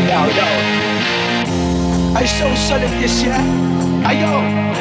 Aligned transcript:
yo, 0.00 0.26
yo. 0.38 0.46
I 2.16 2.24
so 2.24 2.54
solid 2.54 2.90
this 3.00 3.22
year. 3.22 4.75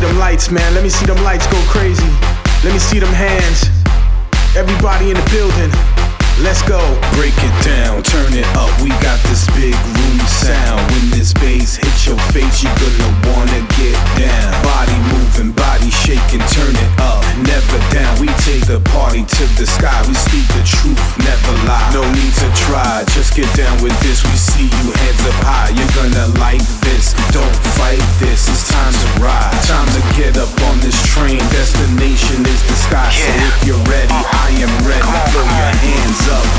Ayo. 0.00 0.52
man. 0.52 0.74
Let 0.74 0.82
me 0.82 0.88
see 0.88 1.06
them 1.06 1.18
lights 1.24 1.46
go 1.48 1.58
crazy. 1.66 2.06
Let 2.62 2.72
me 2.72 2.78
see 2.78 2.98
them 2.98 3.12
hands. 3.12 3.66
Everybody 4.56 5.10
in 5.10 5.16
the 5.16 5.26
building. 5.30 5.72
Let's 6.38 6.62
go. 6.62 6.78
Break 7.18 7.34
it 7.34 7.56
down, 7.66 8.02
turn 8.02 8.30
it 8.30 8.46
up. 8.54 8.70
We 8.78 8.90
got 9.02 9.18
this 9.26 9.42
big 9.58 9.74
room 9.74 10.20
sound. 10.30 10.78
When 10.94 11.10
this 11.10 11.34
bass 11.34 11.74
hits 11.74 12.06
your 12.06 12.18
face, 12.30 12.62
you're 12.62 12.78
gonna 12.78 13.10
wanna 13.26 13.60
get 13.74 13.98
down. 14.14 14.54
Body 14.62 14.94
moving, 15.10 15.50
body 15.50 15.90
shaking, 15.90 16.42
turn 16.54 16.70
it 16.70 16.92
up. 17.02 17.26
Never 17.42 17.78
down. 17.90 18.22
We 18.22 18.30
take 18.46 18.62
the 18.70 18.78
party 18.94 19.26
to 19.26 19.44
the 19.58 19.66
sky. 19.66 19.98
We 20.06 20.14
speak 20.14 20.46
the 20.54 20.62
truth, 20.62 21.02
never 21.18 21.54
lie. 21.66 21.90
No 21.90 22.06
need 22.14 22.34
to 22.38 22.48
try, 22.54 23.02
just 23.10 23.34
get 23.34 23.50
down 23.58 23.74
with 23.82 23.98
this. 23.98 24.22
We 24.22 24.36
see 24.38 24.70
you 24.70 24.86
hands 24.94 25.22
up 25.26 25.38
high. 25.42 25.74
You're 25.74 25.94
gonna 25.98 26.30
like 26.38 26.62
this. 26.86 27.18
Don't 27.34 27.56
fight 27.74 27.98
this. 28.22 28.46
It's 28.46 28.70
time 28.70 28.94
to 28.94 29.08
ride. 29.26 29.67
Get 30.28 30.36
up 30.36 30.60
on 30.68 30.78
this 30.80 31.00
train. 31.14 31.38
Destination 31.48 32.44
is 32.44 32.62
the 32.64 32.74
sky. 32.74 33.08
So 33.08 33.32
if 33.32 33.66
you're 33.66 33.82
ready, 33.88 34.12
I 34.12 34.52
am 34.60 34.86
ready. 34.86 35.00
Throw 35.32 35.40
your 35.40 35.72
hands 35.80 36.28
up 36.28 36.57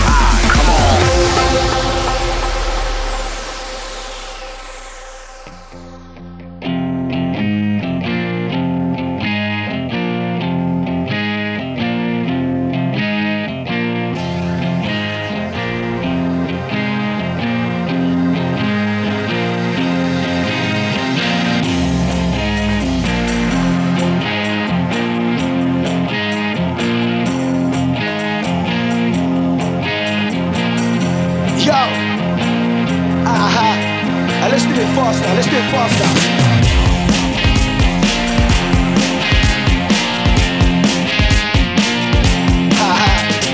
let's 35.39 35.51
get 35.51 35.63
it 35.63 35.71
faster. 35.71 36.03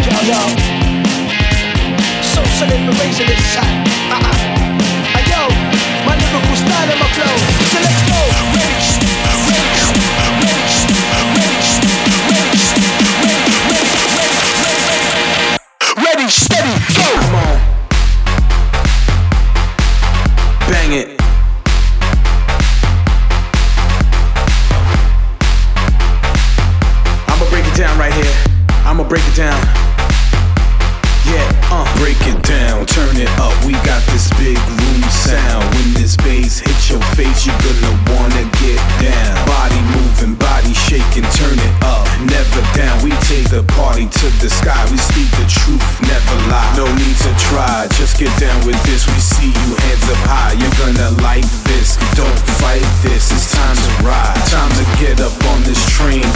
Yo, 0.02 0.18
yo. 0.32 0.40
Social 2.24 2.68
liberation 2.68 3.30
is 3.30 3.46
sad. 3.46 3.88
Uh-uh. 4.12 4.55
So 49.06 49.12
see 49.20 49.48
you 49.54 49.76
hands 49.86 50.10
up 50.10 50.18
high. 50.26 50.54
You're 50.58 50.78
gonna 50.82 51.12
like 51.22 51.46
this. 51.70 51.98
Don't 52.18 52.40
fight 52.58 52.82
this. 53.04 53.30
It's 53.30 53.54
time 53.54 53.76
to 53.76 54.08
ride. 54.08 54.34
Time 54.50 54.72
to 54.72 54.86
get 54.98 55.22
up 55.22 55.36
on 55.52 55.62
this 55.62 55.78
ready. 56.00 56.35